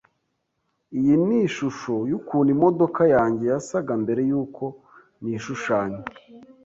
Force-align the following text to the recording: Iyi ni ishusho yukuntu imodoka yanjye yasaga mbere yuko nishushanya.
Iyi 0.97 1.13
ni 1.25 1.35
ishusho 1.47 1.93
yukuntu 2.11 2.49
imodoka 2.55 3.01
yanjye 3.15 3.45
yasaga 3.51 3.91
mbere 4.03 4.21
yuko 4.29 4.63
nishushanya. 5.21 6.01